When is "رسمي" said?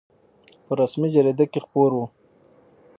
0.79-1.09